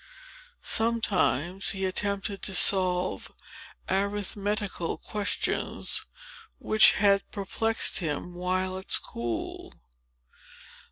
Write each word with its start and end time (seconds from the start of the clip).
Sometimes 0.63 1.69
he 1.73 1.85
attempted 1.85 2.41
to 2.41 2.55
solve 2.55 3.31
arithmetical 3.87 4.97
questions, 4.97 6.07
which 6.57 6.93
had 6.93 7.29
perplexed 7.29 7.99
him 7.99 8.33
while 8.33 8.79
at 8.79 8.89
school. 8.89 9.75